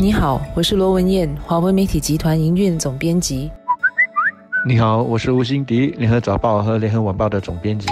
[0.00, 3.48] 你好，我是罗文艳，华为媒体集团营运总编辑。
[4.66, 7.86] 你好，我是吴欣迪，联合早报和联合晚报的总编辑。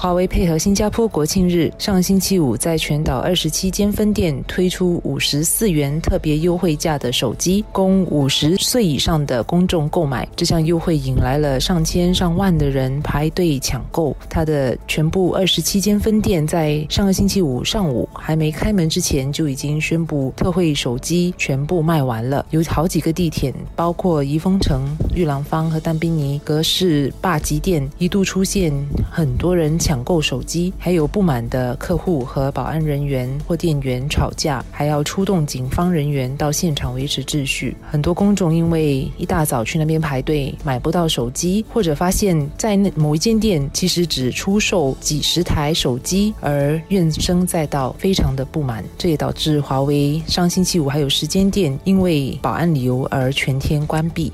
[0.00, 10.26] 华为配合新加坡国庆日，上星期五在全岛二十七间分店推出五十四元特别优惠价的手机，供五十岁以上的公众购买。
[10.36, 14.16] 这项优惠引来了上千上万的人排队抢购。
[14.30, 22.46] 它的全部二十七间分店在上个星期五上午还没开门之前，就已经宣布特惠手机全部卖完了。
[22.50, 28.72] 有好几个地点，包括怡丰城、玉兰坊和丹宾尼格式霸极店，一度出现
[29.10, 29.76] 很多人。
[29.88, 37.74] 抢购手机，还有不满的客户和保安人员或店员吵架，还要出动警方人员到现场维持秩序。
[37.90, 48.84] 很多公众因为一大早去那边排队买不到手机，或者发现，在那某一间店其实只出售几十台手机，而怨声载道，非常的不满。
[48.98, 54.30] 这也导致华为上星期五还有十间店因为保安理由而全天关闭。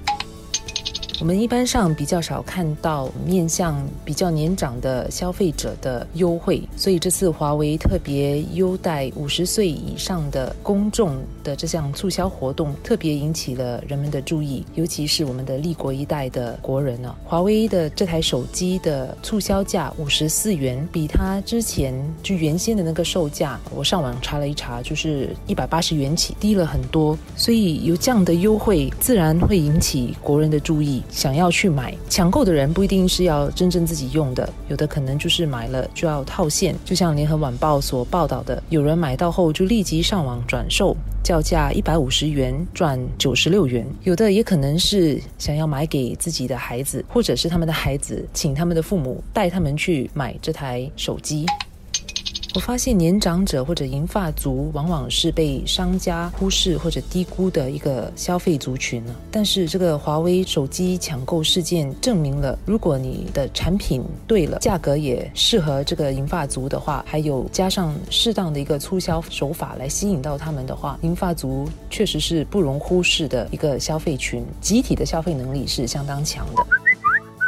[1.25, 17.17] 我们一般上比较少看到面向比较年长的消费者的优惠，所以这次华为特别优待五十岁以上的公众的这项促销活动，特别引起了人们的注意，尤其是我们的立国一代的国人呢。
[17.25, 27.19] 华为的这台手机的促销价五十四元，比它之前就原先的那个售价，我上网查了一查，就是一百八十元起，低了很多。
[27.34, 31.02] 所以有这样的优惠，自然会引起国人的注意。
[31.15, 36.75] 想要去买抢购的人不一定是要真正自己用的，有的可能就是买了就要套现。
[36.84, 43.87] 就像联合晚报所报道的，有人买到后就立即上网转售，叫价一百五十元赚九十六元。
[44.03, 51.47] 有的也可能是想要买给自己的孩子，或者是他们的孩子，请他们的父母带他们去买这台手机。
[52.55, 59.12] 我发现年长者或者银发族往往是被商家忽视或者低估的一个消费族群呢。
[59.28, 76.64] 但是这个华为手机抢购事件证明了，如果你的产品对了，价格也适合这个银发族的话，还有加上适当的一个促销手法来吸引到他们的话，银发族确实是不容忽视的一个消费群，集体的消费能力是相当强的。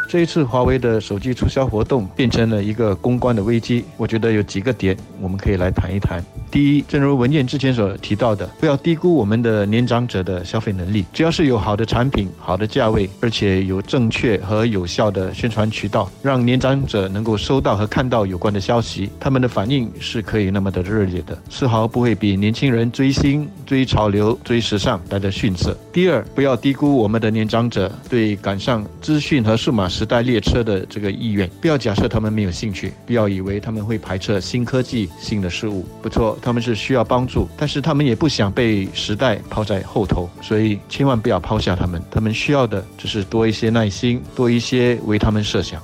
[0.09, 6.25] 这一次华为的手机促销活动变成了一个公关的危机，我觉得有几个点我们可以来谈一谈。
[6.51, 11.05] 第一，正如文件之前所提到的，不要低估我们的年长者的消费能力。
[11.13, 25.77] 只要是有好的产品、好的价位，而且有正确和有效的宣传渠道，让年长者能够收到和看到有关的消息，他们的反应是可以那么的热烈的，丝毫不会比年轻人追星、追潮流、追时尚来的逊色。
[25.93, 29.87] 第二，不要低估我们的年长者对赶上资讯和数码。
[29.97, 35.87] 时代列车的这个意愿，不要假设他们没有兴趣，不要以为他们会排斥新科技、新的事物。
[36.03, 42.03] 不错，他们是需要帮助，但是他们也不想被时代抛在后头，所以千万不要抛下他们。
[42.11, 45.81] 他们需要的只是多一些耐心，多一些为他们设想。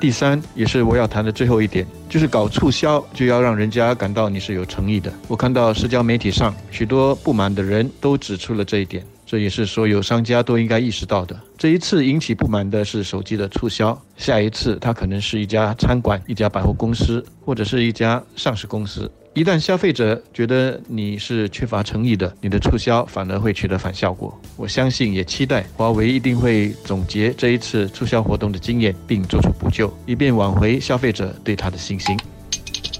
[0.00, 5.10] 第三，也是我要谈的最后一点，就是搞促销就要让人家感到你是有诚意的。
[5.28, 9.02] 我看到社交媒体上许多不满的人都指出了这一点。
[9.26, 11.38] 这也是所有商家都应该意识到的。
[11.56, 19.10] 这一次引起不满的是手机的促销，下一次它可能是一家餐馆、一家百货公司或者是一家上市公司。
[19.32, 24.32] 一旦消费者觉得你是缺乏诚意的，你的促销反而会取得反效果。
[24.56, 32.16] 我相信，也期待华为一定会总结这一次促销活动的经验，并做出补救，以便挽回消费者对它的信心。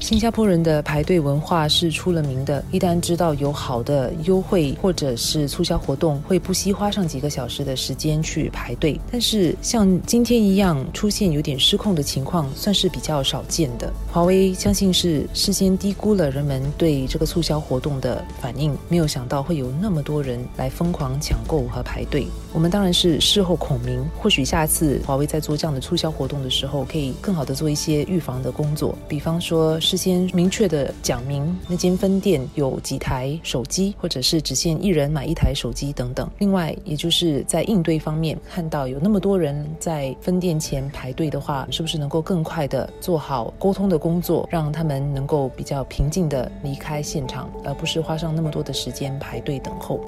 [0.05, 9.01] 新加坡人的排队文化是出了名的，一旦知道有好的优惠或者是促销活动，会不惜花上几个小时的时间去排队。
[9.11, 13.91] 但是像今天一样出现有点失控的情况，算是比较少见的。
[14.13, 22.27] 华为相信是事先低估了人们对这个促销活动的反应，没有想到会有那么多人来疯狂抢购和排队。
[22.53, 29.81] 我们当然是事后孔明，或许下次华为在做这样的促销活动的时候，可以更好的做一些预防的工作，比方说。
[29.95, 36.29] 事先明确的讲明那间分店有几台手机，或者是只限一人买一台手机等等。
[36.39, 50.05] 另外，也就是在应对方面，看到有那么多人在分店前排队的话，是不是能够更快的做好沟通的工作，让他们能够比较平静的离开现场，而不是花上那么多的时间排队等候。